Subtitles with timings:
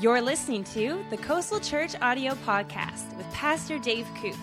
[0.00, 4.34] You're listening to the Coastal Church Audio Podcast with Pastor Dave Koop.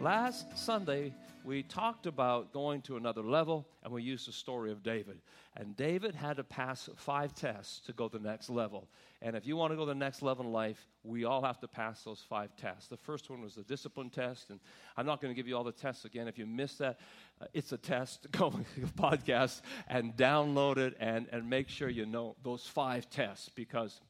[0.00, 1.12] Last Sunday,
[1.44, 5.20] we talked about going to another level, and we used the story of David.
[5.56, 8.88] And David had to pass five tests to go to the next level.
[9.20, 11.60] And if you want to go to the next level in life, we all have
[11.60, 12.88] to pass those five tests.
[12.88, 14.58] The first one was the discipline test, and
[14.96, 16.28] I'm not going to give you all the tests again.
[16.28, 16.98] If you missed that,
[17.40, 18.26] uh, it's a test.
[18.32, 23.10] Go to the podcast and download it and, and make sure you know those five
[23.10, 24.00] tests because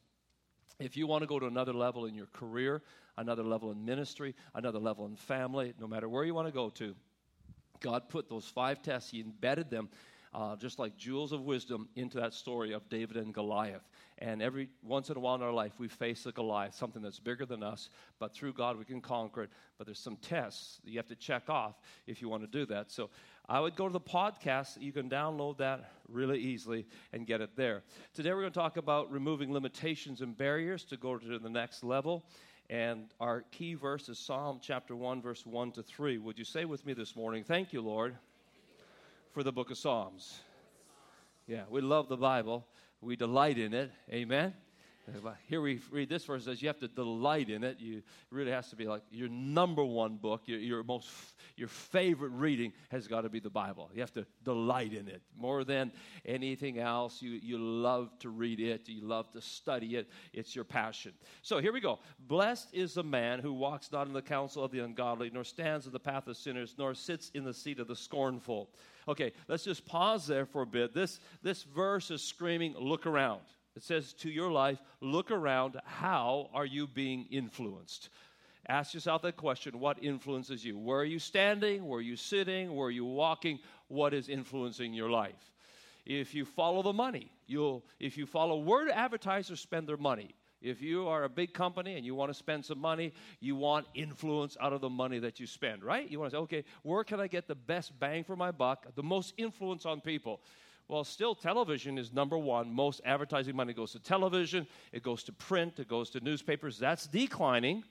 [0.79, 2.81] if you want to go to another level in your career,
[3.17, 6.69] another level in ministry, another level in family, no matter where you want to go
[6.69, 6.95] to,
[7.85, 9.89] God put those five tests, He embedded them
[10.33, 13.87] uh, just like jewels of wisdom into that story of David and Goliath.
[14.17, 17.19] And every once in a while in our life, we face a Goliath, something that's
[17.19, 17.89] bigger than us,
[18.19, 19.49] but through God we can conquer it.
[19.77, 21.75] But there's some tests that you have to check off
[22.05, 22.91] if you want to do that.
[22.91, 23.11] So
[23.47, 24.81] I would go to the podcast.
[24.81, 27.83] You can download that really easily and get it there.
[28.13, 31.83] Today we're going to talk about removing limitations and barriers to go to the next
[31.83, 32.25] level.
[32.69, 36.17] And our key verse is Psalm chapter 1, verse 1 to 3.
[36.17, 38.15] Would you say with me this morning, Thank you, Lord,
[39.33, 40.39] for the book of Psalms?
[41.47, 42.65] Yeah, we love the Bible.
[43.01, 43.91] We delight in it.
[44.11, 44.53] Amen.
[45.47, 47.79] Here we read this verse says you have to delight in it.
[47.79, 51.09] You it really has to be like your number one book, your, your most
[51.55, 53.89] your favorite reading has got to be the Bible.
[53.93, 55.91] You have to delight in it more than
[56.25, 57.21] anything else.
[57.21, 58.89] You you love to read it.
[58.89, 60.09] You love to study it.
[60.33, 61.13] It's your passion.
[61.43, 61.99] So here we go.
[62.27, 65.85] Blessed is the man who walks not in the counsel of the ungodly, nor stands
[65.85, 68.69] in the path of sinners, nor sits in the seat of the scornful.
[69.07, 70.93] Okay, let's just pause there for a bit.
[70.93, 73.41] This this verse is screaming, look around.
[73.75, 75.79] It says to your life, look around.
[75.85, 78.09] How are you being influenced?
[78.67, 80.77] Ask yourself that question what influences you?
[80.77, 81.85] Where are you standing?
[81.85, 82.73] Where are you sitting?
[82.73, 83.59] Where are you walking?
[83.89, 85.51] What is influencing your life?
[86.05, 90.35] If you follow the money, you'll, if you follow where advertisers spend their money?
[90.61, 93.85] If you are a big company and you want to spend some money, you want
[93.93, 96.09] influence out of the money that you spend, right?
[96.09, 98.87] You want to say, okay, where can I get the best bang for my buck,
[98.95, 100.41] the most influence on people?
[100.87, 102.71] Well, still, television is number one.
[102.71, 106.77] Most advertising money goes to television, it goes to print, it goes to newspapers.
[106.77, 107.83] That's declining.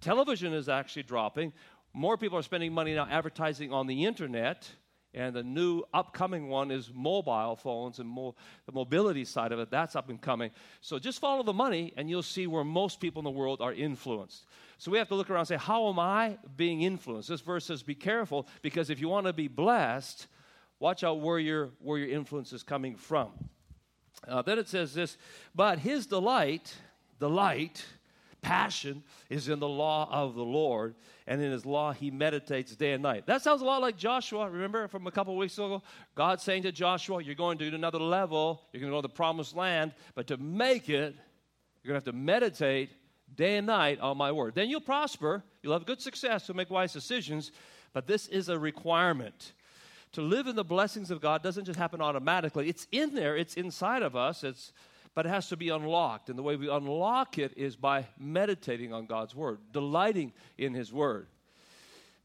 [0.00, 1.52] Television is actually dropping.
[1.92, 4.68] More people are spending money now advertising on the internet.
[5.14, 9.70] And the new upcoming one is mobile phones and mo- the mobility side of it.
[9.70, 10.50] That's up and coming.
[10.80, 13.74] So just follow the money, and you'll see where most people in the world are
[13.74, 14.46] influenced.
[14.78, 17.28] So we have to look around and say, How am I being influenced?
[17.28, 20.28] This verse says, Be careful, because if you want to be blessed,
[20.82, 23.28] Watch out where your, where your influence is coming from.
[24.26, 25.16] Uh, then it says this,
[25.54, 26.74] but his delight,
[27.20, 27.84] delight,
[28.40, 30.96] passion is in the law of the Lord,
[31.28, 33.26] and in his law he meditates day and night.
[33.26, 34.50] That sounds a lot like Joshua.
[34.50, 35.84] Remember from a couple weeks ago?
[36.16, 39.14] God saying to Joshua, You're going to another level, you're going to go to the
[39.14, 41.14] promised land, but to make it,
[41.84, 42.90] you're going to have to meditate
[43.36, 44.56] day and night on my word.
[44.56, 47.52] Then you'll prosper, you'll have good success, you'll make wise decisions,
[47.92, 49.52] but this is a requirement
[50.12, 52.68] to live in the blessings of God doesn't just happen automatically.
[52.68, 54.72] It's in there, it's inside of us, it's,
[55.14, 56.28] but it has to be unlocked.
[56.28, 60.92] And the way we unlock it is by meditating on God's Word, delighting in His
[60.92, 61.28] Word.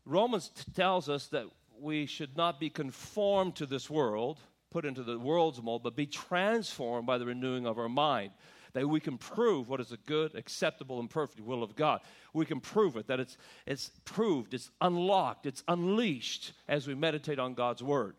[0.05, 1.45] Romans t- tells us that
[1.79, 4.39] we should not be conformed to this world,
[4.71, 8.31] put into the world's mold, but be transformed by the renewing of our mind
[8.77, 11.99] that we can prove what is a good, acceptable, and perfect will of God.
[12.31, 17.39] We can prove it, that it's, it's proved, it's unlocked, it's unleashed as we meditate
[17.39, 18.15] on God's Word.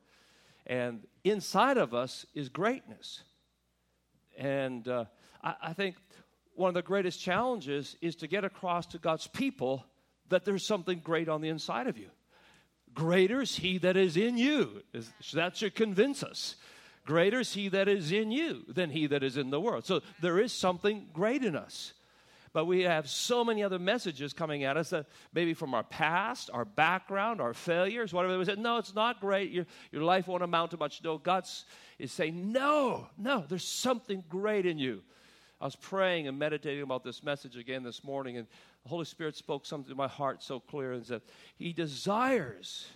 [0.67, 3.23] And inside of us is greatness.
[4.37, 5.05] And uh,
[5.45, 5.95] I, I think
[6.57, 9.85] one of the greatest challenges is to get across to God's people
[10.29, 12.09] that there's something great on the inside of you.
[12.95, 14.83] Greater is He that is in you.
[15.35, 16.57] That should convince us.
[17.09, 19.87] Greater is he that is in you than he that is in the world.
[19.87, 21.95] So there is something great in us.
[22.53, 26.51] But we have so many other messages coming at us that maybe from our past,
[26.53, 28.39] our background, our failures, whatever.
[28.39, 29.51] We said, no, it's not great.
[29.53, 31.03] Your, your life won't amount to much.
[31.03, 31.47] No, God
[31.99, 35.03] is saying, no, no, there's something great in you.
[35.63, 38.47] I was praying and meditating about this message again this morning, and
[38.83, 41.23] the Holy Spirit spoke something to my heart so clear and said,
[41.57, 42.87] He desires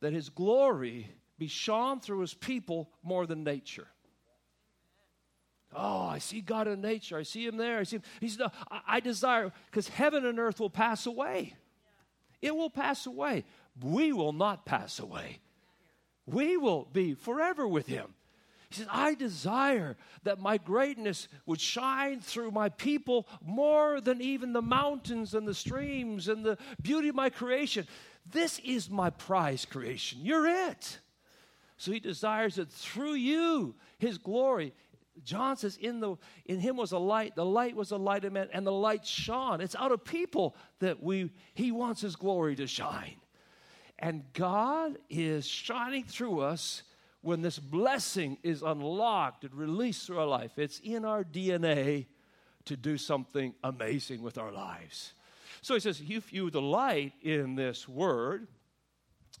[0.00, 1.06] that His glory
[1.40, 3.88] be shone through his people more than nature.
[5.74, 7.16] Oh, I see God in nature.
[7.16, 7.78] I see him there.
[7.78, 8.02] I see him.
[8.20, 11.54] He's no, I, I desire, because heaven and earth will pass away.
[12.42, 13.44] It will pass away.
[13.82, 15.38] We will not pass away.
[16.26, 18.14] We will be forever with him.
[18.68, 24.52] He says, I desire that my greatness would shine through my people more than even
[24.52, 27.86] the mountains and the streams and the beauty of my creation.
[28.30, 30.20] This is my prize creation.
[30.22, 30.98] You're it.
[31.80, 34.74] So he desires that through you, his glory,
[35.24, 38.34] John says, in, the, in him was a light, the light was a light of
[38.34, 39.62] men, and the light shone.
[39.62, 43.16] It's out of people that we, he wants his glory to shine.
[43.98, 46.82] And God is shining through us
[47.22, 50.58] when this blessing is unlocked and released through our life.
[50.58, 52.08] It's in our DNA
[52.66, 55.14] to do something amazing with our lives.
[55.62, 58.48] So he says, if you delight in this word,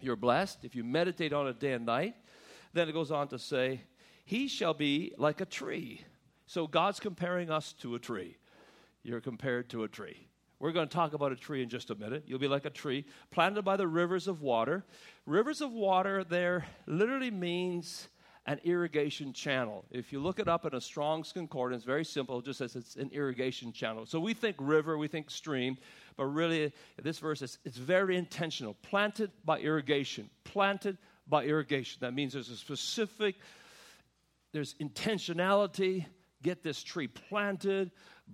[0.00, 0.64] you're blessed.
[0.64, 2.14] If you meditate on it day and night,
[2.72, 3.82] then it goes on to say,
[4.24, 6.04] he shall be like a tree.
[6.46, 8.36] So God's comparing us to a tree.
[9.02, 10.26] You're compared to a tree.
[10.58, 12.24] We're going to talk about a tree in just a minute.
[12.26, 14.84] You'll be like a tree planted by the rivers of water.
[15.24, 18.08] Rivers of water there literally means
[18.46, 19.84] an irrigation channel.
[19.90, 23.10] If you look it up in a Strong's Concordance, very simple, just says it's an
[23.12, 24.06] irrigation channel.
[24.06, 25.78] So we think river, we think stream,
[26.16, 26.72] but really
[27.02, 28.74] this verse is it's very intentional.
[28.82, 30.28] Planted by irrigation.
[30.44, 30.98] Planted
[31.30, 31.98] by irrigation.
[32.00, 33.36] That means there's a specific,
[34.52, 36.06] there's intentionality.
[36.42, 37.90] Get this tree planted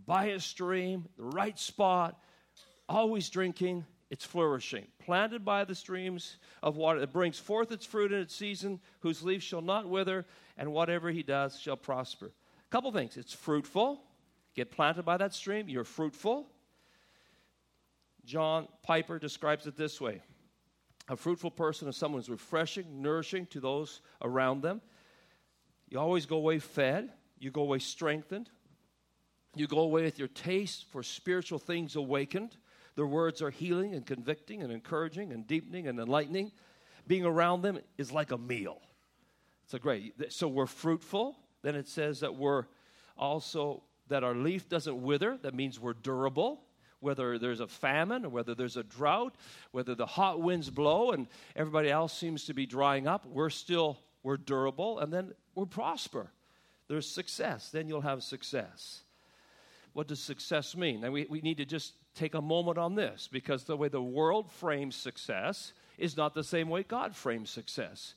[0.07, 2.19] by a stream, the right spot,
[2.89, 4.87] always drinking, it's flourishing.
[5.05, 9.23] Planted by the streams of water it brings forth its fruit in its season, whose
[9.23, 10.25] leaves shall not wither,
[10.57, 12.27] and whatever he does shall prosper.
[12.27, 14.03] A couple things it's fruitful.
[14.55, 16.47] Get planted by that stream, you're fruitful.
[18.25, 20.23] John Piper describes it this way
[21.09, 24.81] A fruitful person is someone who's refreshing, nourishing to those around them.
[25.89, 28.51] You always go away fed, you go away strengthened,
[29.55, 32.57] you go away with your taste for spiritual things awakened.
[32.97, 36.51] Their words are healing and convicting and encouraging and deepening and enlightening.
[37.07, 38.81] Being around them is like a meal.
[39.65, 40.33] It's a great.
[40.33, 41.37] So we're fruitful.
[41.63, 42.65] Then it says that we're
[43.17, 45.39] also that our leaf doesn't wither.
[45.43, 46.63] That means we're durable.
[47.01, 49.35] Whether there's a famine or whether there's a drought,
[49.71, 53.99] whether the hot winds blow and everybody else seems to be drying up, we're still
[54.23, 56.31] we're durable and then we prosper.
[56.89, 57.71] There's success.
[57.71, 59.03] Then you'll have success
[59.97, 61.05] what does success mean?
[61.05, 64.03] And we, we need to just take a moment on this because the way the
[64.03, 68.15] world frames success is not the same way God frames success.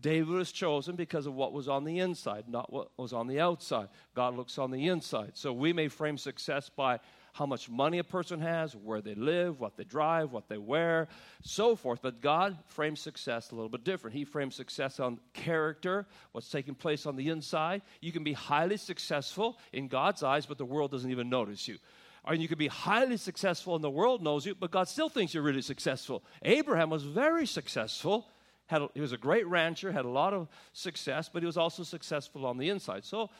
[0.00, 3.38] David was chosen because of what was on the inside, not what was on the
[3.38, 3.90] outside.
[4.16, 5.30] God looks on the inside.
[5.34, 6.98] So we may frame success by
[7.34, 11.08] how much money a person has, where they live, what they drive, what they wear,
[11.42, 11.98] so forth.
[12.00, 14.16] But God frames success a little bit different.
[14.16, 17.82] He frames success on character, what's taking place on the inside.
[18.00, 21.78] You can be highly successful in God's eyes, but the world doesn't even notice you.
[22.24, 25.34] And you can be highly successful and the world knows you, but God still thinks
[25.34, 26.22] you're really successful.
[26.42, 28.28] Abraham was very successful.
[28.66, 31.56] Had a, he was a great rancher, had a lot of success, but he was
[31.56, 33.04] also successful on the inside.
[33.04, 33.30] So,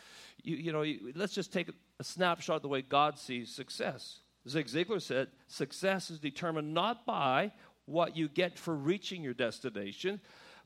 [0.43, 4.21] you, you know, you, let's just take a snapshot of the way God sees success.
[4.49, 7.53] Zig Ziglar said, Success is determined not by
[7.87, 10.21] what you get for reaching your destination,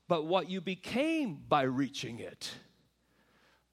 [0.07, 2.51] but what you became by reaching it.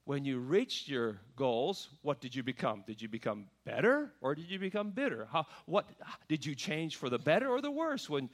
[0.04, 2.84] When you reached your goals, what did you become?
[2.86, 5.26] Did you become better or did you become bitter?
[5.32, 5.88] How, what,
[6.28, 8.30] did you change for the better or the worse when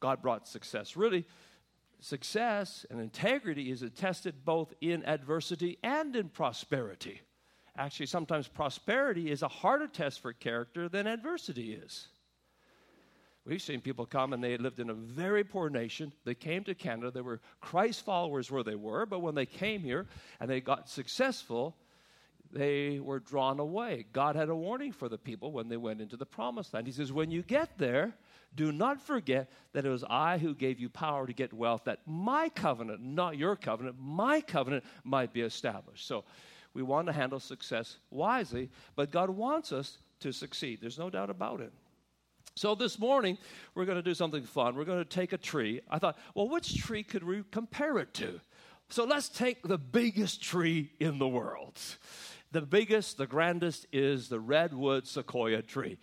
[0.00, 0.96] God brought success?
[0.96, 1.26] Really,
[2.00, 7.20] success and integrity is attested both in adversity and in prosperity.
[7.76, 12.08] Actually, sometimes prosperity is a harder test for character than adversity is.
[13.46, 16.12] We've seen people come and they lived in a very poor nation.
[16.24, 17.10] They came to Canada.
[17.10, 20.06] They were Christ followers where they were, but when they came here
[20.40, 21.74] and they got successful,
[22.52, 24.06] they were drawn away.
[24.12, 26.86] God had a warning for the people when they went into the promised land.
[26.86, 28.14] He says, When you get there,
[28.54, 32.00] do not forget that it was I who gave you power to get wealth, that
[32.06, 36.06] my covenant, not your covenant, my covenant might be established.
[36.06, 36.24] So
[36.74, 40.78] we want to handle success wisely, but God wants us to succeed.
[40.80, 41.72] There's no doubt about it.
[42.56, 43.38] So this morning,
[43.74, 44.74] we're going to do something fun.
[44.74, 45.80] We're going to take a tree.
[45.88, 48.40] I thought, well, which tree could we compare it to?
[48.88, 51.78] So let's take the biggest tree in the world.
[52.52, 55.98] The biggest, the grandest is the redwood sequoia tree.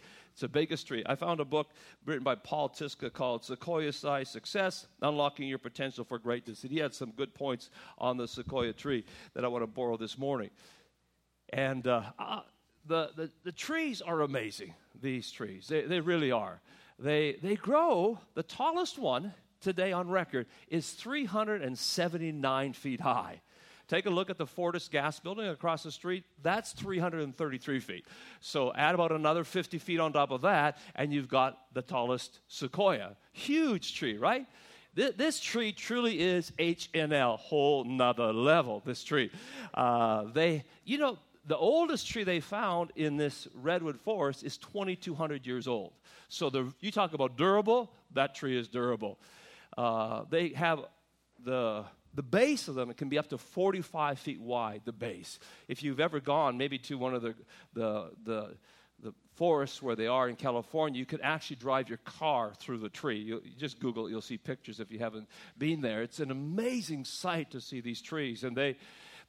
[0.86, 1.04] Tree.
[1.06, 1.72] I found a book
[2.06, 6.64] written by Paul Tyska called Sequoia Size Success Unlocking Your Potential for Greatness.
[6.64, 9.04] And he had some good points on the sequoia tree
[9.34, 10.50] that I want to borrow this morning.
[11.50, 12.42] And uh, uh,
[12.86, 15.68] the, the, the, trees are amazing, these trees.
[15.68, 16.62] They, they really are.
[17.00, 23.42] They, they grow, the tallest one today on record is 379 feet high.
[23.88, 26.26] Take a look at the Fortis gas building across the street.
[26.44, 28.06] That's 333 feet.
[28.42, 32.40] So add about another 50 feet on top of that, and you've got the tallest
[32.48, 33.16] sequoia.
[33.32, 34.46] Huge tree, right?
[34.94, 39.30] This tree truly is HNL, whole nother level, this tree.
[39.76, 45.46] Uh, they, you know, the oldest tree they found in this redwood forest is 2,200
[45.46, 45.94] years old.
[46.30, 49.20] So the, you talk about durable, that tree is durable.
[49.78, 50.80] Uh, they have
[51.46, 51.86] the
[52.18, 56.00] the base of them can be up to 45 feet wide the base if you've
[56.00, 57.36] ever gone maybe to one of the
[57.74, 58.56] the the,
[59.04, 62.90] the forests where they are in california you could actually drive your car through the
[62.90, 66.20] tree you, you just google it you'll see pictures if you haven't been there it's
[66.20, 68.76] an amazing sight to see these trees and they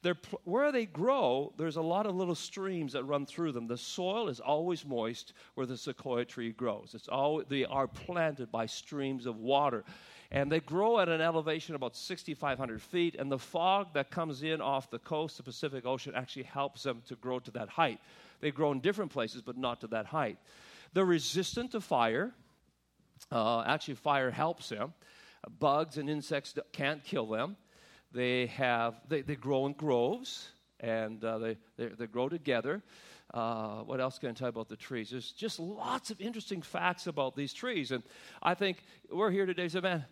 [0.01, 3.67] they're, where they grow, there's a lot of little streams that run through them.
[3.67, 6.91] The soil is always moist where the sequoia tree grows.
[6.93, 9.83] It's all, they are planted by streams of water.
[10.31, 14.61] And they grow at an elevation about 6,500 feet, and the fog that comes in
[14.61, 17.99] off the coast, the Pacific Ocean, actually helps them to grow to that height.
[18.39, 20.37] They grow in different places, but not to that height.
[20.93, 22.31] They're resistant to fire.
[23.31, 24.93] Uh, actually, fire helps them.
[25.59, 27.57] Bugs and insects can't kill them.
[28.11, 32.81] They have they, they grow in groves and uh, they, they, they grow together.
[33.33, 35.11] Uh, what else can I tell you about the trees?
[35.11, 38.01] There's just lots of interesting facts about these trees, and
[38.41, 38.77] I think
[39.11, 39.67] we're here today.
[39.67, 40.03] So, man,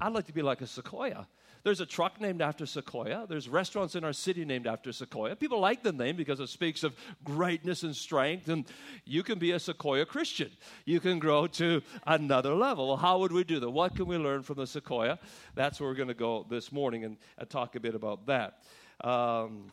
[0.00, 1.26] I'd like to be like a sequoia.
[1.64, 3.26] There's a truck named after Sequoia.
[3.26, 5.34] There's restaurants in our city named after Sequoia.
[5.34, 6.94] People like the name because it speaks of
[7.24, 8.50] greatness and strength.
[8.50, 8.66] And
[9.06, 10.50] you can be a Sequoia Christian.
[10.84, 12.88] You can grow to another level.
[12.88, 13.70] Well, how would we do that?
[13.70, 15.18] What can we learn from the Sequoia?
[15.54, 18.62] That's where we're going to go this morning and, and, talk a bit about that.
[19.02, 19.72] Um,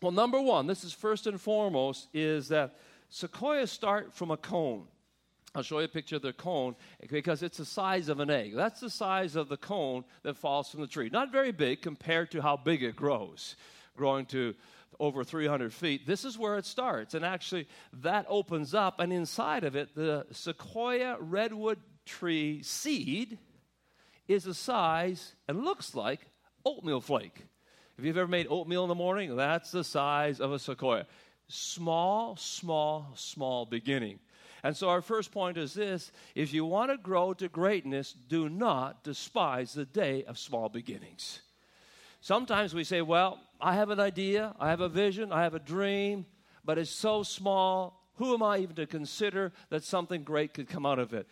[0.00, 2.78] well, number one, this is first and foremost, is that
[3.10, 4.86] sequoias start from a cone.
[5.56, 6.76] I'll show you a picture of the cone
[7.08, 8.54] because it's the size of an egg.
[8.54, 11.08] That's the size of the cone that falls from the tree.
[11.10, 13.56] Not very big compared to how big it grows,
[13.96, 14.54] growing to
[15.00, 16.06] over 300 feet.
[16.06, 17.14] This is where it starts.
[17.14, 17.68] And actually,
[18.02, 23.38] that opens up, and inside of it, the sequoia redwood tree seed
[24.28, 26.20] is the size and looks like
[26.66, 27.46] oatmeal flake.
[27.96, 31.06] If you've ever made oatmeal in the morning, that's the size of a sequoia.
[31.48, 34.18] Small, small, small beginning.
[34.66, 38.48] And so our first point is this if you want to grow to greatness, do
[38.48, 41.40] not despise the day of small beginnings.
[42.20, 45.60] Sometimes we say, Well, I have an idea, I have a vision, I have a
[45.60, 46.26] dream,
[46.64, 48.10] but it's so small.
[48.16, 51.28] Who am I even to consider that something great could come out of it?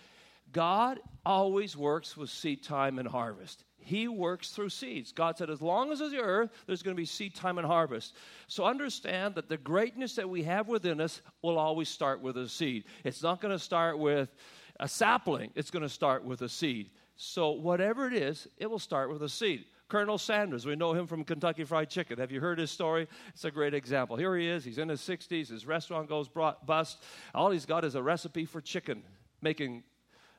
[0.52, 3.64] God always works with seed time and harvest.
[3.84, 5.12] He works through seeds.
[5.12, 7.66] God said, as long as there's the earth, there's going to be seed time and
[7.66, 8.14] harvest.
[8.46, 12.48] So understand that the greatness that we have within us will always start with a
[12.48, 12.84] seed.
[13.04, 14.34] It's not going to start with
[14.80, 16.90] a sapling, it's going to start with a seed.
[17.16, 19.66] So whatever it is, it will start with a seed.
[19.88, 22.18] Colonel Sanders, we know him from Kentucky Fried Chicken.
[22.18, 23.06] Have you heard his story?
[23.28, 24.16] It's a great example.
[24.16, 27.02] Here he is, he's in his 60s, his restaurant goes bust.
[27.34, 29.02] All he's got is a recipe for chicken,
[29.42, 29.84] making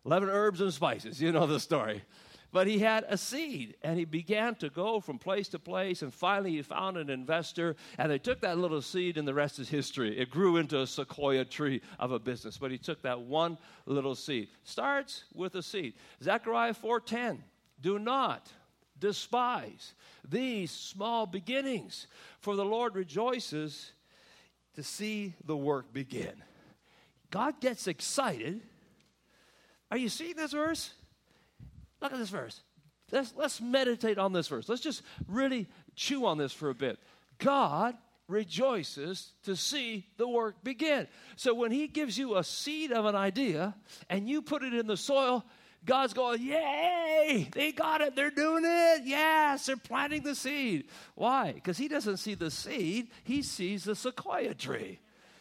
[0.05, 1.21] 11 herbs and spices.
[1.21, 2.03] You know the story.
[2.55, 6.01] But he had a seed and he began to go from place to place.
[6.03, 9.59] And finally, he found an investor and they took that little seed, and the rest
[9.59, 10.17] is history.
[10.17, 12.57] It grew into a sequoia tree of a business.
[12.57, 14.47] But he took that one little seed.
[14.63, 15.95] Starts with a seed.
[16.23, 17.43] Zechariah 4:10.
[17.81, 18.49] Do not
[18.97, 19.93] despise
[20.25, 22.07] these small beginnings,
[22.39, 23.91] for the Lord rejoices
[24.75, 26.41] to see the work begin.
[27.31, 28.61] God gets excited.
[29.91, 30.93] Are you seeing this verse?
[32.05, 32.61] Look at this verse.
[33.11, 34.69] Let's, let's meditate on this verse.
[34.69, 36.99] Let's just really chew on this for a bit.
[37.39, 37.95] God
[38.27, 41.07] rejoices to see the work begin.
[41.35, 43.73] So when He gives you a seed of an idea
[44.07, 45.43] and you put it in the soil,
[45.83, 47.49] God's going, Yay!
[47.51, 48.15] They got it.
[48.15, 49.01] They're doing it.
[49.05, 50.85] Yes, they're planting the seed.
[51.15, 51.53] Why?
[51.53, 54.99] Because He doesn't see the seed, He sees the sequoia tree.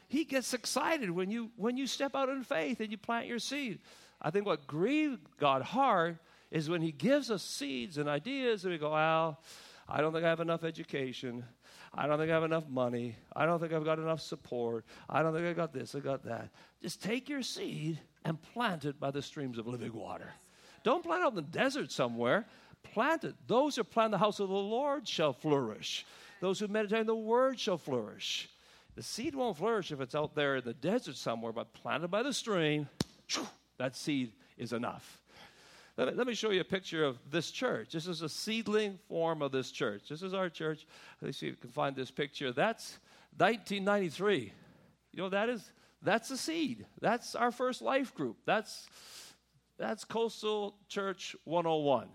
[0.08, 3.38] He gets excited when you when you step out in faith and you plant your
[3.38, 3.80] seed.
[4.22, 6.18] I think what grieved God hard
[6.50, 9.40] is when He gives us seeds and ideas, and we go, well,
[9.88, 11.44] I don't think I have enough education.
[11.92, 13.16] I don't think I have enough money.
[13.34, 14.84] I don't think I've got enough support.
[15.08, 16.50] I don't think I got this, I got that.
[16.82, 20.32] Just take your seed and plant it by the streams of living water.
[20.82, 22.46] Don't plant it out in the desert somewhere.
[22.82, 23.34] Plant it.
[23.46, 26.04] Those who plant the house of the Lord shall flourish.
[26.40, 28.48] Those who meditate on the word shall flourish.
[28.94, 32.22] The seed won't flourish if it's out there in the desert somewhere, but planted by
[32.22, 32.88] the stream,
[33.78, 35.20] that seed is enough.
[35.96, 37.92] Let me, let me show you a picture of this church.
[37.92, 40.08] This is a seedling form of this church.
[40.08, 40.86] This is our church.
[41.20, 42.52] Let's see if you can find this picture.
[42.52, 42.98] That's
[43.36, 44.52] 1993.
[45.12, 45.72] You know that is?
[46.02, 46.84] That's a seed.
[47.00, 48.38] That's our first life group.
[48.44, 48.88] That's
[49.78, 52.08] that's Coastal Church 101.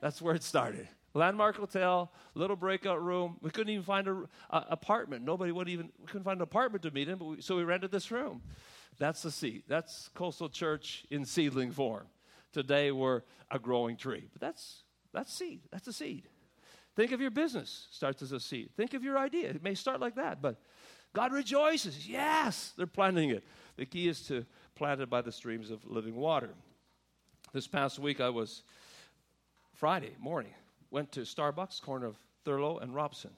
[0.00, 0.88] That's where it started.
[1.14, 3.38] Landmark Hotel, little breakout room.
[3.40, 5.24] We couldn't even find an apartment.
[5.24, 7.64] Nobody would even, we couldn't find an apartment to meet in, but we, so we
[7.64, 8.42] rented this room.
[8.98, 9.64] That's the seed.
[9.68, 12.06] That's Coastal Church in seedling form.
[12.52, 14.28] Today we're a growing tree.
[14.32, 15.60] But that's that's seed.
[15.70, 16.24] That's a seed.
[16.96, 18.70] Think of your business starts as a seed.
[18.76, 19.50] Think of your idea.
[19.50, 20.56] It may start like that, but
[21.14, 22.08] God rejoices.
[22.08, 23.44] Yes, they're planting it.
[23.76, 26.50] The key is to plant it by the streams of living water.
[27.52, 28.62] This past week I was
[29.74, 30.52] Friday morning
[30.90, 33.30] went to Starbucks, corner of Thurlow and Robson.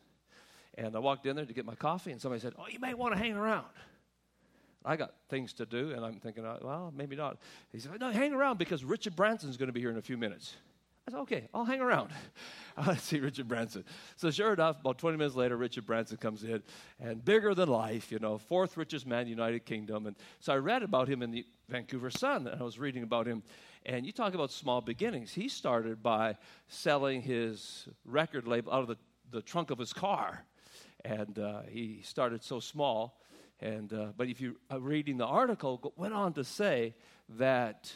[0.74, 2.94] And I walked in there to get my coffee, and somebody said, Oh, you may
[2.94, 3.66] want to hang around.
[4.84, 7.38] I got things to do, and I'm thinking, uh, well, maybe not.
[7.70, 10.16] He said, no, hang around because Richard Branson's going to be here in a few
[10.16, 10.56] minutes.
[11.06, 12.10] I said, okay, I'll hang around.
[12.76, 13.84] I'll see Richard Branson.
[14.16, 16.62] So sure enough, about 20 minutes later, Richard Branson comes in,
[16.99, 20.06] and bigger than life, you know, fourth richest man in the United Kingdom.
[20.06, 23.26] And so I read about him in the Vancouver Sun, and I was reading about
[23.26, 23.42] him.
[23.84, 25.32] And you talk about small beginnings.
[25.32, 26.37] He started by
[26.68, 28.96] selling his record label out of the,
[29.30, 30.44] the trunk of his car.
[31.04, 33.20] And uh, he started so small
[33.60, 36.94] and, uh, but if you are uh, reading the article, went on to say
[37.38, 37.92] that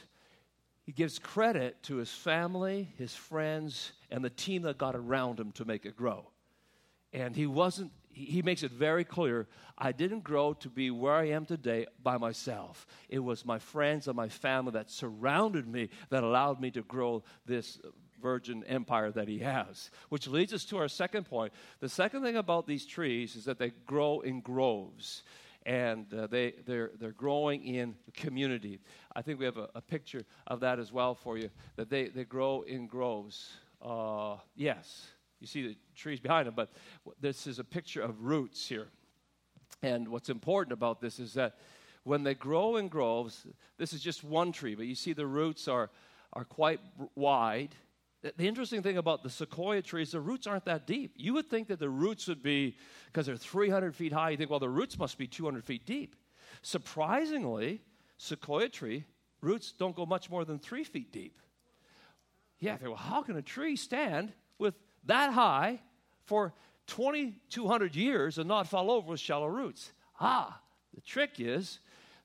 [0.84, 5.52] he gives credit to his family, his friends, and the team that got around him
[5.52, 6.28] to make it grow.
[7.14, 11.28] And he wasn't, he makes it very clear I didn't grow to be where I
[11.28, 12.86] am today by myself.
[13.08, 17.22] It was my friends and my family that surrounded me that allowed me to grow
[17.46, 17.80] this
[18.20, 19.90] virgin empire that he has.
[20.10, 21.52] Which leads us to our second point.
[21.80, 25.22] The second thing about these trees is that they grow in groves
[25.66, 28.80] and uh, they, they're, they're growing in community.
[29.14, 32.08] I think we have a, a, picture of that as well for you, that they,
[32.08, 33.50] they grow in groves.
[33.80, 35.06] Uh, yes,
[35.40, 36.70] you see the trees behind them, but
[37.20, 38.88] this is a picture of roots here.
[39.82, 41.58] And what's important about this is that
[42.04, 43.46] when they grow in groves,
[43.78, 45.90] this is just one tree, but you see the roots are,
[46.34, 46.80] are quite
[47.14, 47.74] wide
[48.36, 51.12] the interesting thing about the sequoia trees, the roots aren't that deep.
[51.16, 52.76] You would think that the roots would be,
[53.06, 56.16] because they're 300 feet high, you think, well, the roots must be 200 feet deep.
[56.62, 57.82] Surprisingly,
[58.16, 59.04] sequoia tree
[59.40, 61.38] roots don't go much more than three feet deep.
[62.58, 65.80] Yeah, well, how can a tree stand with that high
[66.24, 66.54] for
[66.86, 69.92] 2,200 years and not fall over with shallow roots?
[70.18, 70.60] Ah,
[70.94, 71.80] the trick is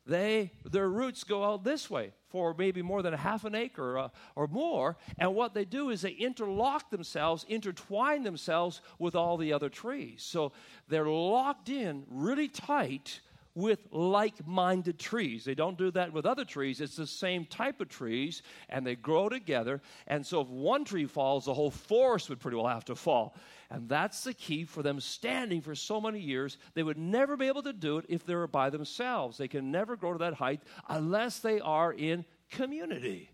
[0.10, 3.98] they their roots go out this way for maybe more than a half an acre
[3.98, 4.98] uh, or more.
[5.18, 10.22] And what they do is they interlock themselves, intertwine themselves with all the other trees.
[10.22, 10.52] So
[10.88, 13.22] they're locked in really tight
[13.56, 15.44] with like minded trees.
[15.44, 16.82] They don't do that with other trees.
[16.82, 19.82] It's the same type of trees, and they grow together.
[20.08, 23.36] And so if one tree falls, the whole forest would pretty well have to fall.
[23.70, 26.58] And that's the key for them standing for so many years.
[26.74, 29.38] They would never be able to do it if they were by themselves.
[29.38, 33.30] They can never grow to that height unless they are in community.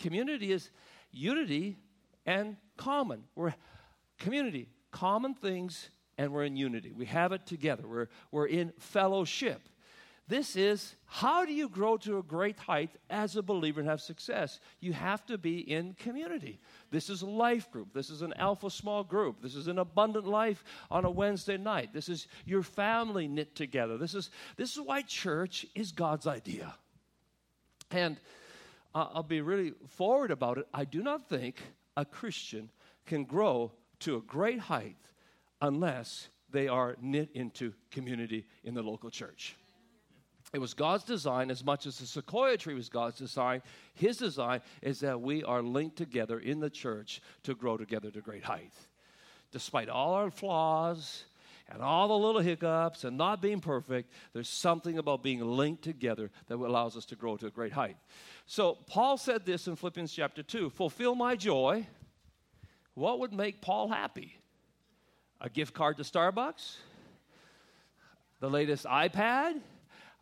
[0.00, 0.70] Community is
[1.10, 1.78] unity
[2.26, 3.24] and common.
[3.34, 3.54] We're
[4.18, 6.92] community, common things, and we're in unity.
[6.92, 7.86] We have it together.
[7.86, 9.68] We're, we're in fellowship.
[10.28, 14.00] This is how do you grow to a great height as a believer and have
[14.00, 14.60] success?
[14.80, 16.60] You have to be in community.
[16.90, 17.92] This is a life group.
[17.92, 19.42] This is an alpha small group.
[19.42, 21.92] This is an abundant life on a Wednesday night.
[21.92, 23.98] This is your family knit together.
[23.98, 26.72] This is, this is why church is God's idea.
[27.90, 28.16] And
[28.94, 30.66] uh, I'll be really forward about it.
[30.72, 31.60] I do not think
[31.96, 32.70] a Christian
[33.06, 34.96] can grow to a great height
[35.62, 39.56] unless they are knit into community in the local church.
[40.52, 43.62] It was God's design as much as the sequoia tree was God's design.
[43.94, 48.20] His design is that we are linked together in the church to grow together to
[48.20, 48.74] great height.
[49.50, 51.24] Despite all our flaws
[51.70, 56.30] and all the little hiccups and not being perfect, there's something about being linked together
[56.48, 57.96] that allows us to grow to a great height.
[58.44, 61.86] So, Paul said this in Philippians chapter 2 Fulfill my joy.
[62.94, 64.41] What would make Paul happy?
[65.42, 66.76] A gift card to Starbucks?
[68.40, 69.60] The latest iPad?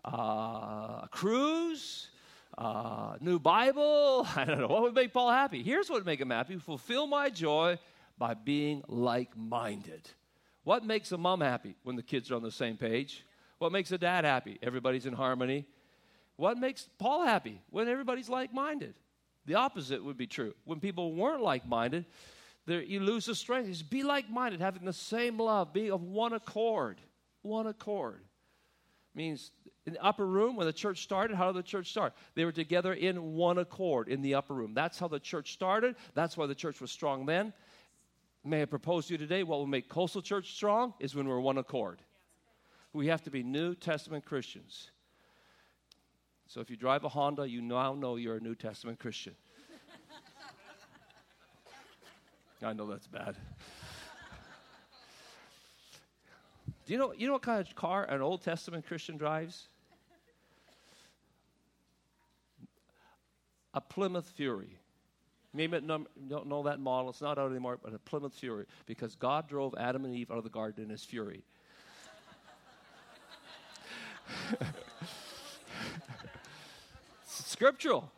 [0.05, 2.09] uh, a cruise,
[2.57, 4.27] uh, new Bible.
[4.37, 4.69] I don't know.
[4.69, 5.63] What would make Paul happy?
[5.63, 7.79] Here's what would make him happy fulfill my joy
[8.19, 10.09] by being like minded.
[10.65, 13.25] What makes a mom happy when the kids are on the same page?
[13.59, 14.59] What makes a dad happy?
[14.63, 15.67] Everybody's in harmony.
[16.37, 17.61] What makes Paul happy?
[17.71, 18.95] When everybody's like minded.
[19.47, 20.55] The opposite would be true.
[20.65, 22.05] When people weren't like minded,
[22.79, 23.69] you lose the strength.
[23.69, 27.01] Just be like minded, having the same love, be of one accord.
[27.43, 28.23] One accord
[29.15, 29.51] means
[29.87, 32.13] in the upper room when the church started how did the church start?
[32.35, 34.75] They were together in one accord in the upper room.
[34.75, 35.97] That's how the church started.
[36.15, 37.53] That's why the church was strong then.
[38.45, 41.41] May i propose to you today what will make coastal church strong is when we're
[41.41, 42.01] one accord.
[42.93, 44.91] We have to be new testament christians.
[46.47, 49.35] So if you drive a honda you now know you're a new testament christian
[52.63, 53.37] i know that's bad
[56.91, 59.69] Do you know, you know what kind of car an Old Testament Christian drives?
[63.75, 64.77] A Plymouth Fury.
[65.55, 69.15] Maybe you don't know that model, it's not out anymore, but a Plymouth Fury, because
[69.15, 71.45] God drove Adam and Eve out of the garden in his fury.
[77.25, 78.11] scriptural.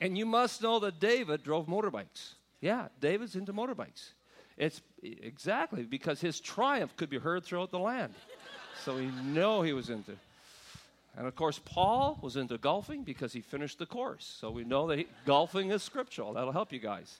[0.00, 2.34] And you must know that David drove motorbikes.
[2.60, 4.10] Yeah, David's into motorbikes.
[4.56, 8.14] It's exactly because his triumph could be heard throughout the land.
[8.84, 10.12] so we know he was into.
[11.16, 14.36] And of course, Paul was into golfing because he finished the course.
[14.38, 16.34] So we know that he, golfing is scriptural.
[16.34, 17.18] That'll help you guys.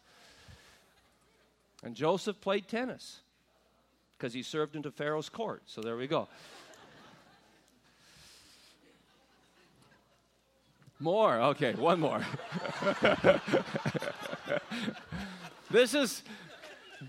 [1.83, 3.21] And Joseph played tennis
[4.16, 5.62] because he served into Pharaoh's court.
[5.66, 6.29] So there we go.
[11.01, 11.41] More.
[11.41, 12.25] Okay, one more.
[15.71, 16.23] this is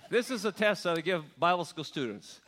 [0.10, 2.40] this is a test that I give Bible school students.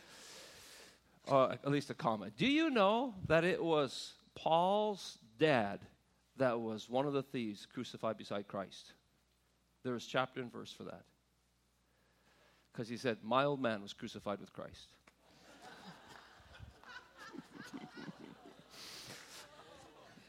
[1.28, 2.34] Or at least a comment.
[2.38, 5.80] Do you know that it was Paul's dad
[6.38, 8.94] that was one of the thieves crucified beside Christ?
[9.84, 11.04] There is chapter and verse for that.
[12.72, 14.92] Because he said, My old man was crucified with Christ.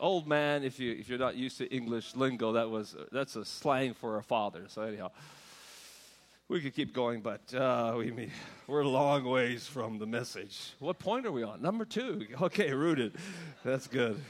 [0.01, 3.45] Old man, if you if you're not used to English lingo, that was that's a
[3.45, 4.65] slang for a father.
[4.69, 5.11] So anyhow,
[6.49, 8.31] we could keep going, but uh, we
[8.67, 10.75] we're a long ways from the message.
[10.79, 11.63] What point are we on?
[11.63, 12.27] Number two.
[12.43, 13.15] Okay, rooted.
[13.65, 14.21] That's good.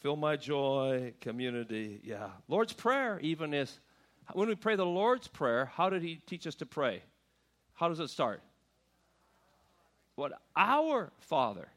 [0.00, 2.00] Fill my joy, community.
[2.04, 3.78] Yeah, Lord's prayer even is
[4.32, 5.66] when we pray the Lord's prayer.
[5.66, 7.02] How did He teach us to pray?
[7.74, 8.42] How does it start?
[10.14, 11.68] What our Father,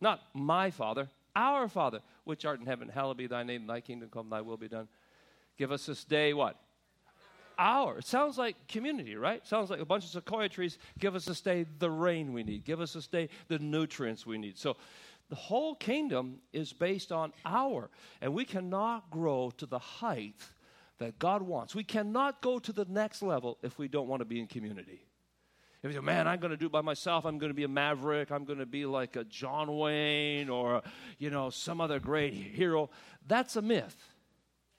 [0.00, 4.08] not my Father, our Father, which art in heaven, hallowed be thy name, thy kingdom
[4.12, 4.88] come, thy will be done.
[5.58, 6.56] Give us this day what?
[7.58, 7.98] Our.
[7.98, 9.46] It sounds like community, right?
[9.46, 10.78] Sounds like a bunch of sequoia trees.
[10.98, 12.64] Give us this day the rain we need.
[12.64, 14.58] Give us this day the nutrients we need.
[14.58, 14.76] So
[15.28, 17.90] the whole kingdom is based on our.
[18.20, 20.40] And we cannot grow to the height
[20.98, 21.74] that God wants.
[21.74, 25.04] We cannot go to the next level if we don't want to be in community.
[25.82, 27.64] If you say, man, I'm going to do it by myself, I'm going to be
[27.64, 30.82] a maverick, I'm going to be like a John Wayne or,
[31.18, 32.88] you know, some other great hero,
[33.26, 33.96] that's a myth.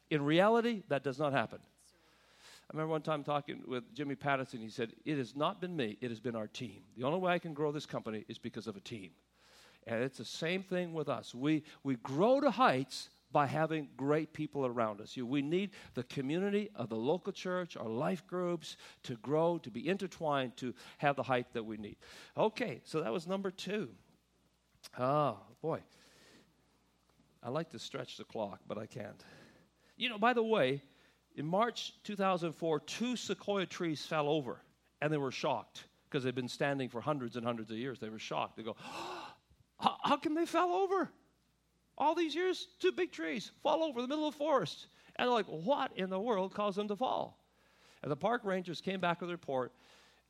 [0.09, 1.59] In reality, that does not happen.
[1.61, 4.61] I remember one time talking with Jimmy Pattison.
[4.61, 6.83] He said, It has not been me, it has been our team.
[6.97, 9.11] The only way I can grow this company is because of a team.
[9.85, 11.35] And it's the same thing with us.
[11.35, 15.17] We, we grow to heights by having great people around us.
[15.17, 19.89] We need the community of the local church, our life groups to grow, to be
[19.89, 21.98] intertwined, to have the height that we need.
[22.38, 23.89] Okay, so that was number two.
[24.98, 25.82] Oh, boy.
[27.41, 29.22] I like to stretch the clock, but I can't.
[29.98, 30.82] You know, by the way,
[31.36, 34.62] in March 2004, two sequoia trees fell over,
[35.02, 38.00] and they were shocked because they'd been standing for hundreds and hundreds of years.
[38.00, 38.56] They were shocked.
[38.56, 38.76] They go,
[39.80, 41.12] how, how come they fell over?
[41.97, 44.88] All these years, two big trees fall over the middle of the forest.
[45.15, 47.38] And they're like, what in the world caused them to fall?
[48.01, 49.71] And the park rangers came back with a report.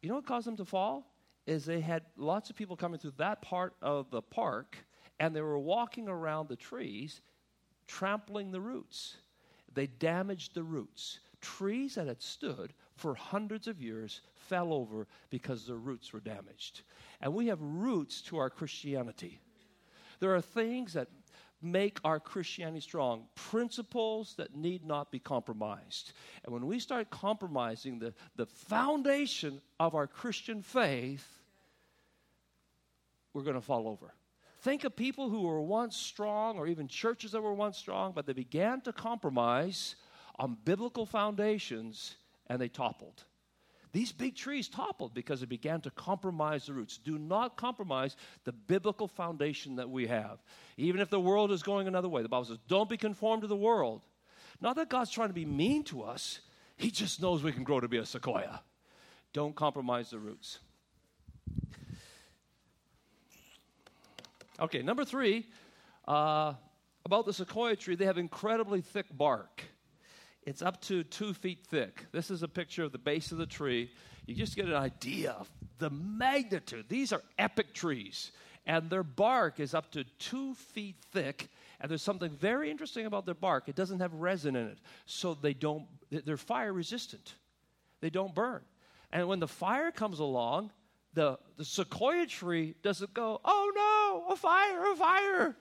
[0.02, 1.10] You know what caused them to fall?
[1.48, 4.78] Is they had lots of people coming through that part of the park,
[5.20, 7.22] and they were walking around the trees,
[7.88, 9.18] trampling the roots.
[9.74, 11.20] They damaged the roots.
[11.42, 16.82] Trees that had stood for hundreds of years fell over because their roots were damaged.
[17.22, 19.40] And we have roots to our Christianity.
[20.20, 21.10] There are things that
[21.64, 26.14] make our Christianity strong, principles that need not be compromised.
[26.44, 31.28] And when we start compromising the, the foundation of our Christian faith,
[33.34, 34.14] we're going to fall over.
[34.62, 38.26] Think of people who were once strong, or even churches that were once strong, but
[38.26, 39.96] they began to compromise
[40.38, 42.16] on biblical foundations
[42.48, 43.24] and they toppled.
[43.94, 46.98] These big trees toppled because it began to compromise the roots.
[46.98, 50.40] Do not compromise the biblical foundation that we have.
[50.78, 53.48] Even if the world is going another way, the Bible says, don't be conformed to
[53.48, 54.02] the world.
[54.60, 56.40] Not that God's trying to be mean to us,
[56.76, 58.62] He just knows we can grow to be a sequoia.
[59.32, 60.58] Don't compromise the roots.
[64.60, 65.46] Okay, number three,
[66.08, 66.54] uh,
[67.06, 69.64] about the sequoia tree, they have incredibly thick bark.
[70.46, 72.06] It's up to two feet thick.
[72.12, 73.92] This is a picture of the base of the tree.
[74.26, 76.86] You just get an idea of the magnitude.
[76.90, 78.32] These are epic trees,
[78.66, 81.50] and their bark is up to two feet thick.
[81.80, 83.68] And there's something very interesting about their bark.
[83.68, 85.86] It doesn't have resin in it, so they don't.
[86.10, 87.34] They're fire resistant.
[88.02, 88.62] They don't burn.
[89.12, 90.72] And when the fire comes along,
[91.14, 95.56] the, the sequoia tree doesn't go, oh no, a fire, a fire.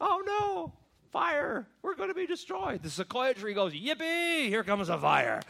[0.00, 0.72] Oh no,
[1.14, 1.68] fire.
[1.80, 2.82] We're going to be destroyed.
[2.82, 5.40] The sequoia tree goes, yippee, here comes a fire.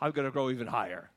[0.00, 1.10] I'm going to grow even higher.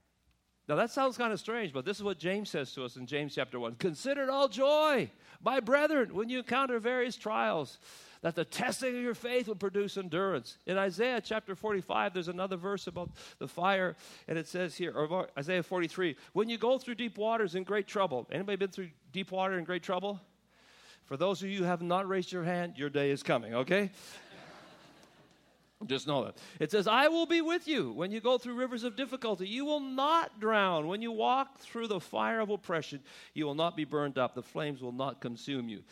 [0.69, 3.07] Now that sounds kind of strange, but this is what James says to us in
[3.07, 3.75] James chapter 1.
[3.75, 5.09] Consider it all joy,
[5.43, 7.79] my brethren, when you encounter various trials,
[8.21, 10.57] that the testing of your faith will produce endurance.
[10.67, 13.95] In Isaiah chapter 45, there's another verse about the fire,
[14.27, 17.87] and it says here, or Isaiah 43, when you go through deep waters in great
[17.87, 18.27] trouble.
[18.31, 20.19] Anybody been through deep water in great trouble?
[21.05, 23.91] For those of you who have not raised your hand, your day is coming, okay?
[25.85, 26.37] Just know that.
[26.59, 29.47] It says, I will be with you when you go through rivers of difficulty.
[29.47, 30.87] You will not drown.
[30.87, 33.01] When you walk through the fire of oppression,
[33.33, 34.33] you will not be burned up.
[34.33, 35.83] The flames will not consume you.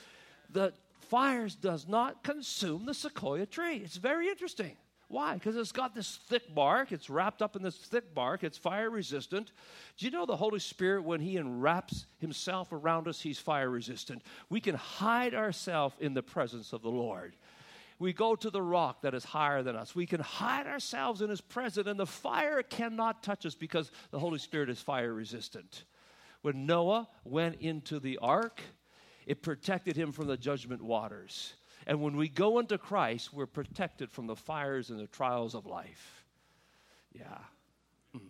[0.49, 0.73] The
[1.10, 3.78] fires does not consume the sequoia tree.
[3.78, 4.78] It's very interesting.
[5.13, 5.36] Why?
[5.36, 6.91] Because it's got this thick bark.
[6.91, 8.43] It's wrapped up in this thick bark.
[8.43, 9.52] It's fire resistant.
[9.95, 14.23] Do you know the Holy Spirit, when He enwraps Himself around us, He's fire resistant?
[14.49, 17.36] We can hide ourselves in the presence of the Lord.
[17.99, 19.93] We go to the rock that is higher than us.
[19.93, 24.17] We can hide ourselves in His presence, and the fire cannot touch us because the
[24.17, 25.84] Holy Spirit is fire resistant.
[26.41, 28.63] When Noah went into the ark,
[29.28, 31.54] it protected him from the judgment waters.
[31.86, 35.65] And when we go into Christ, we're protected from the fires and the trials of
[35.65, 36.26] life.
[37.13, 37.38] Yeah.
[38.15, 38.22] Mm.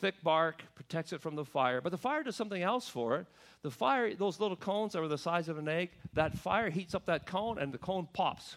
[0.00, 3.26] Thick bark protects it from the fire, but the fire does something else for it.
[3.62, 6.94] The fire, those little cones that are the size of an egg, that fire heats
[6.94, 8.56] up that cone and the cone pops.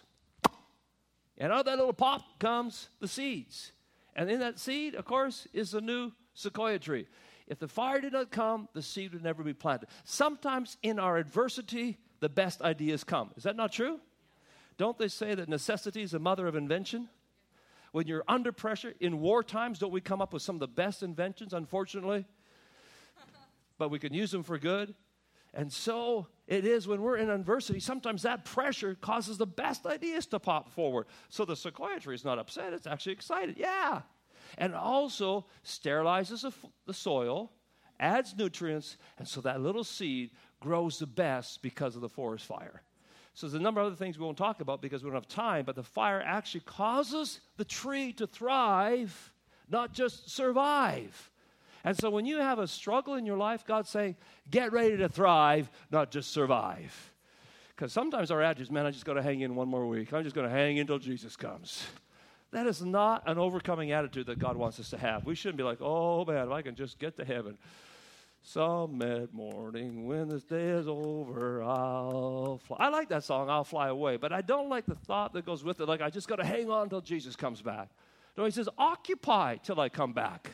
[1.38, 3.72] And out of that little pop comes the seeds.
[4.16, 7.06] And in that seed, of course, is the new sequoia tree.
[7.46, 9.88] If the fire did not come, the seed would never be planted.
[10.04, 13.30] Sometimes in our adversity, the best ideas come.
[13.36, 14.00] Is that not true?
[14.76, 17.08] Don't they say that necessity is the mother of invention?
[17.92, 20.68] When you're under pressure in war times, don't we come up with some of the
[20.68, 22.26] best inventions, unfortunately?
[23.78, 24.94] but we can use them for good.
[25.54, 30.26] And so it is when we're in adversity, sometimes that pressure causes the best ideas
[30.26, 31.06] to pop forward.
[31.30, 31.56] So the
[32.00, 33.56] tree is not upset, it's actually excited.
[33.56, 34.02] Yeah.
[34.58, 36.52] And also sterilizes
[36.86, 37.52] the soil,
[37.98, 42.82] adds nutrients, and so that little seed grows the best because of the forest fire.
[43.34, 45.28] So there's a number of other things we won't talk about because we don't have
[45.28, 49.32] time, but the fire actually causes the tree to thrive,
[49.70, 51.30] not just survive.
[51.84, 54.16] And so when you have a struggle in your life, God's saying,
[54.50, 57.12] get ready to thrive, not just survive.
[57.68, 60.12] Because sometimes our attitude is, man, I just got to hang in one more week.
[60.12, 61.86] I'm just going to hang in until Jesus comes.
[62.50, 65.24] That is not an overcoming attitude that God wants us to have.
[65.24, 67.56] We shouldn't be like, oh man, if I can just get to heaven.
[68.52, 72.78] Some mid morning when this day is over, I'll fly.
[72.80, 75.62] I like that song, I'll fly away, but I don't like the thought that goes
[75.62, 77.90] with it, like I just got to hang on until Jesus comes back.
[78.38, 80.50] No, he says, occupy till I come back.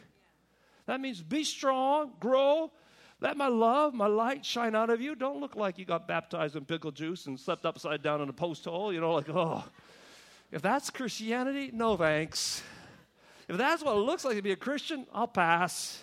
[0.86, 2.72] That means be strong, grow,
[3.20, 5.14] let my love, my light shine out of you.
[5.14, 8.32] Don't look like you got baptized in pickle juice and slept upside down in a
[8.32, 9.62] post hole, you know, like, oh.
[10.50, 12.60] If that's Christianity, no thanks.
[13.48, 16.02] If that's what it looks like to be a Christian, I'll pass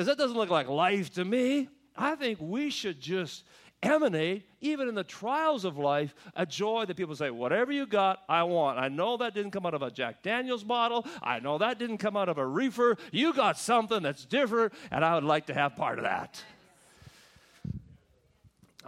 [0.00, 1.68] because that doesn't look like life to me.
[1.94, 3.44] I think we should just
[3.82, 8.22] emanate, even in the trials of life, a joy that people say, whatever you got,
[8.26, 8.78] I want.
[8.78, 11.06] I know that didn't come out of a Jack Daniels bottle.
[11.22, 12.96] I know that didn't come out of a reefer.
[13.12, 16.42] You got something that's different, and I would like to have part of that.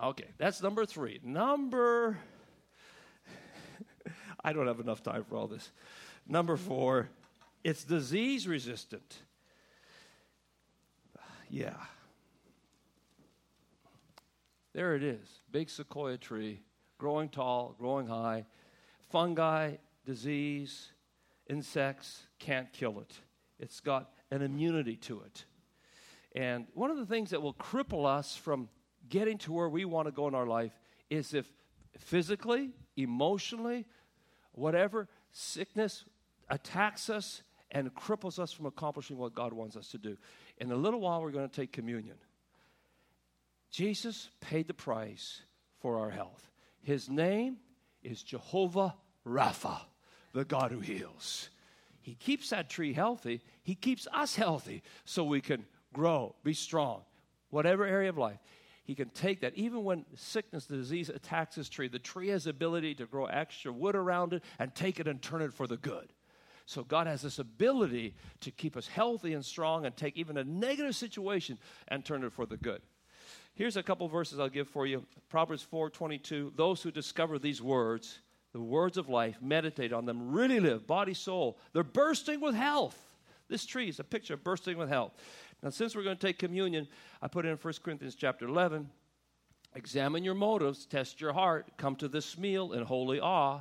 [0.03, 1.21] Okay, that's number three.
[1.23, 2.17] Number,
[4.43, 5.73] I don't have enough time for all this.
[6.27, 7.11] Number four,
[7.63, 9.19] it's disease resistant.
[11.53, 11.75] Yeah.
[14.73, 15.29] There it is.
[15.51, 16.63] Big sequoia tree,
[16.97, 18.47] growing tall, growing high.
[19.11, 19.73] Fungi,
[20.07, 20.93] disease,
[21.51, 23.13] insects can't kill it.
[23.59, 25.45] It's got an immunity to it.
[26.35, 28.71] And one of the things that will cripple us from
[29.11, 30.73] getting to where we want to go in our life
[31.11, 31.53] is if
[31.99, 33.85] physically, emotionally,
[34.53, 36.07] whatever sickness
[36.49, 40.17] attacks us and cripples us from accomplishing what God wants us to do.
[40.59, 42.17] In a little while, we're going to take communion.
[43.71, 45.41] Jesus paid the price
[45.81, 46.51] for our health.
[46.83, 47.57] His name
[48.03, 48.95] is Jehovah
[49.27, 49.81] Rapha,
[50.35, 51.49] the God who heals.
[52.03, 57.03] He keeps that tree healthy, He keeps us healthy so we can grow, be strong,
[57.51, 58.39] whatever area of life.
[58.85, 59.55] He can take that.
[59.55, 63.73] Even when sickness, disease attacks this tree, the tree has the ability to grow extra
[63.73, 66.13] wood around it and take it and turn it for the good.
[66.73, 70.45] So God has this ability to keep us healthy and strong and take even a
[70.45, 71.59] negative situation
[71.89, 72.81] and turn it for the good.
[73.55, 75.05] Here's a couple verses I'll give for you.
[75.29, 76.53] Proverbs 4:22.
[76.57, 78.21] Those who discover these words,
[78.53, 81.59] the words of life, meditate on them, really live, body, soul.
[81.75, 82.99] They're bursting with health.
[83.49, 85.13] This tree is a picture of bursting with health.
[85.63, 86.89] Now, since we're going to take communion,
[87.21, 88.91] I put in 1 Corinthians chapter 11.
[89.75, 93.61] Examine your motives, test your heart, come to this meal in holy awe.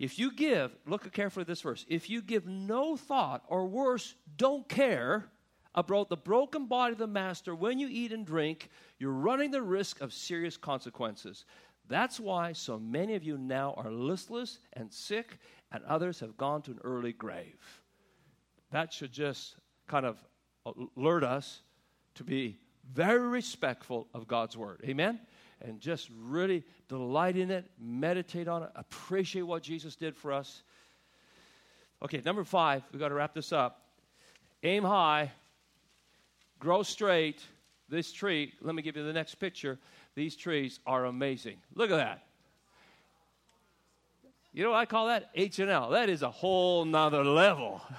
[0.00, 1.84] If you give, look carefully at this verse.
[1.86, 5.26] If you give no thought, or worse, don't care
[5.74, 9.60] about the broken body of the master when you eat and drink, you're running the
[9.60, 11.44] risk of serious consequences.
[11.86, 15.38] That's why so many of you now are listless and sick,
[15.70, 17.82] and others have gone to an early grave.
[18.70, 20.16] That should just kind of
[20.96, 21.60] alert us
[22.14, 22.56] to be
[22.90, 24.80] very respectful of God's word.
[24.86, 25.20] Amen?
[25.62, 30.62] And just really delight in it, meditate on it, appreciate what Jesus did for us.
[32.02, 33.82] Okay, number five, we've got to wrap this up.
[34.62, 35.30] Aim high,
[36.58, 37.40] grow straight.
[37.88, 39.78] This tree, let me give you the next picture.
[40.14, 41.56] These trees are amazing.
[41.74, 42.24] Look at that.
[44.52, 45.30] You know what I call that?
[45.34, 45.90] H&L.
[45.90, 47.80] That is a whole nother level.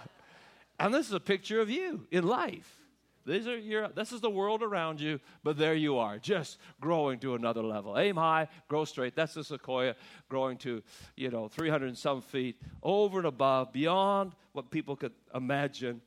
[0.80, 2.80] And this is a picture of you in life.
[3.25, 7.19] These are your, this is the world around you, but there you are, just growing
[7.19, 7.97] to another level.
[7.97, 9.15] Aim high, grow straight.
[9.15, 9.95] That's the sequoia
[10.29, 10.81] growing to,
[11.15, 16.01] you know, 300 and some feet, over and above, beyond what people could imagine.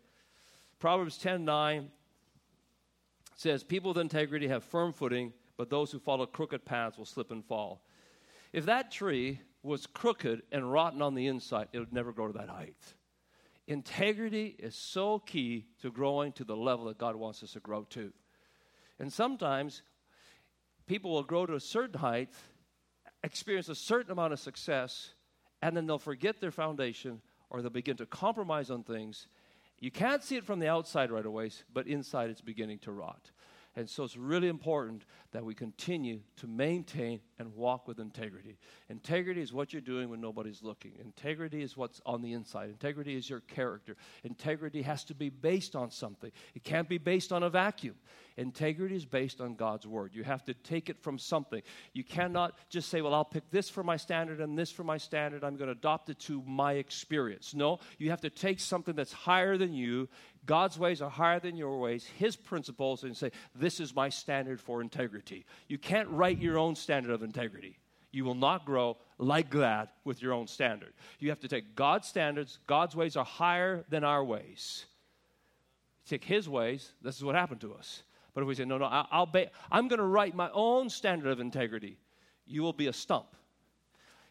[0.78, 1.90] Proverbs 10 9
[3.36, 7.30] says, People with integrity have firm footing, but those who follow crooked paths will slip
[7.30, 7.82] and fall.
[8.52, 12.38] If that tree was crooked and rotten on the inside, it would never grow to
[12.38, 12.76] that height.
[13.66, 17.84] Integrity is so key to growing to the level that God wants us to grow
[17.90, 18.12] to.
[18.98, 19.82] And sometimes
[20.86, 22.30] people will grow to a certain height,
[23.22, 25.14] experience a certain amount of success,
[25.62, 29.28] and then they'll forget their foundation or they'll begin to compromise on things.
[29.80, 33.30] You can't see it from the outside right away, but inside it's beginning to rot.
[33.76, 38.56] And so it's really important that we continue to maintain and walk with integrity.
[38.88, 40.92] Integrity is what you're doing when nobody's looking.
[41.00, 42.70] Integrity is what's on the inside.
[42.70, 43.96] Integrity is your character.
[44.22, 47.96] Integrity has to be based on something, it can't be based on a vacuum.
[48.36, 50.10] Integrity is based on God's word.
[50.12, 51.62] You have to take it from something.
[51.92, 54.96] You cannot just say, Well, I'll pick this for my standard and this for my
[54.96, 55.44] standard.
[55.44, 57.54] I'm going to adopt it to my experience.
[57.54, 60.08] No, you have to take something that's higher than you
[60.46, 64.60] God's ways are higher than your ways, His principles, and say, This is my standard
[64.60, 65.46] for integrity.
[65.68, 67.78] You can't write your own standard of integrity.
[68.12, 70.92] You will not grow like that with your own standard.
[71.18, 74.84] You have to take God's standards, God's ways are higher than our ways.
[76.06, 78.02] Take His ways, this is what happened to us.
[78.34, 81.30] But if we say, No, no, I'll, ba- I'm going to write my own standard
[81.30, 81.98] of integrity,
[82.46, 83.26] you will be a stump.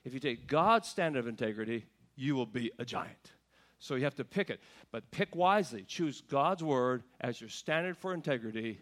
[0.04, 1.86] If you take God's standard of integrity,
[2.16, 3.32] you will be a giant.
[3.80, 4.62] So you have to pick it.
[4.92, 5.84] But pick wisely.
[5.88, 8.80] Choose God's word as your standard for integrity,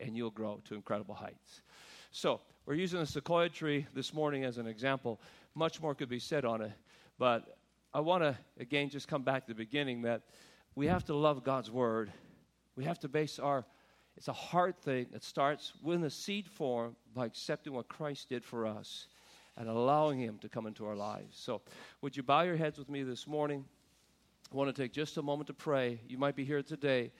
[0.00, 1.62] and you'll grow to incredible heights.
[2.10, 5.20] So we're using the sequoia tree this morning as an example.
[5.54, 6.72] Much more could be said on it.
[7.18, 7.58] But
[7.94, 10.22] I want to, again, just come back to the beginning that
[10.74, 12.12] we have to love God's word.
[12.76, 13.64] We have to base our,
[14.16, 18.44] it's a heart thing that starts with a seed form by accepting what Christ did
[18.44, 19.08] for us
[19.56, 21.36] and allowing Him to come into our lives.
[21.38, 21.62] So,
[22.00, 23.64] would you bow your heads with me this morning?
[24.52, 26.00] I want to take just a moment to pray.
[26.08, 27.12] You might be here today,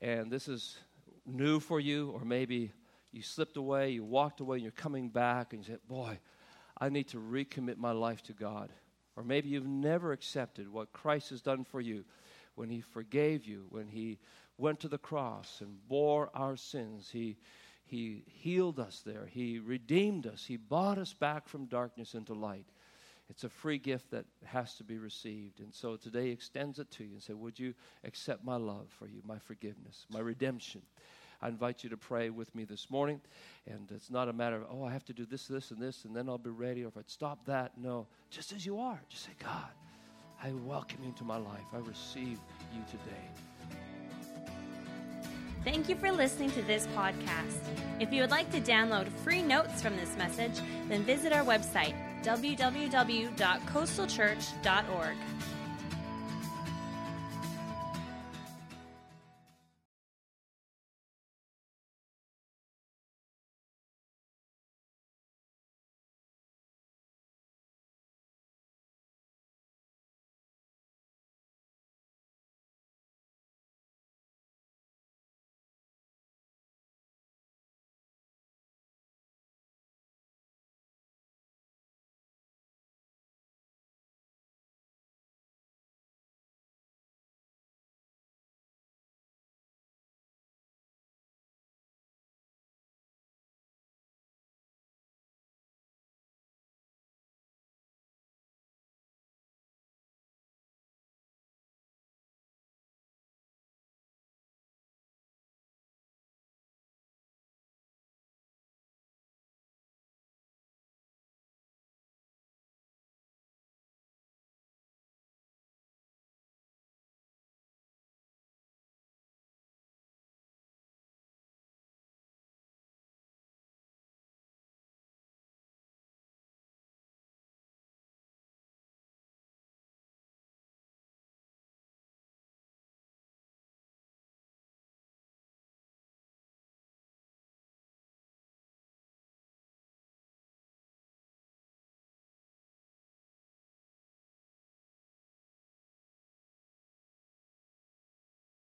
[0.00, 0.78] and this is
[1.26, 2.72] new for you, or maybe
[3.12, 6.18] you slipped away, you walked away, and you're coming back, and you said, Boy,
[6.78, 8.70] I need to recommit my life to God.
[9.16, 12.04] Or maybe you've never accepted what Christ has done for you
[12.54, 14.18] when He forgave you, when He
[14.58, 17.10] went to the cross and bore our sins.
[17.12, 17.36] He,
[17.84, 22.66] he healed us there, He redeemed us, He bought us back from darkness into light.
[23.28, 25.60] It's a free gift that has to be received.
[25.60, 29.06] And so today extends it to you and say, Would you accept my love for
[29.06, 30.82] you, my forgiveness, my redemption?
[31.40, 33.20] I invite you to pray with me this morning.
[33.66, 36.04] And it's not a matter of, oh, I have to do this, this, and this,
[36.04, 36.84] and then I'll be ready.
[36.84, 38.06] Or if I'd stop that, no.
[38.30, 39.00] Just as you are.
[39.08, 39.72] Just say, God,
[40.42, 41.66] I welcome you into my life.
[41.72, 42.38] I receive
[42.72, 43.51] you today.
[45.64, 47.58] Thank you for listening to this podcast.
[48.00, 51.94] If you would like to download free notes from this message, then visit our website
[52.24, 55.16] www.coastalchurch.org.